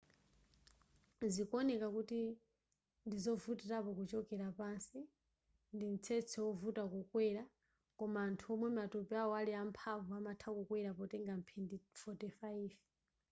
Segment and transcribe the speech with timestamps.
[1.33, 2.19] zikuoneka kuti
[3.07, 4.99] ndizovutilako kuchokera pansi
[5.75, 7.43] ndi mtsetse wovuta kukwera
[7.97, 12.75] koma anthu omwe matupi awo ali amphamvu amatha kukwera potenga mphindi 45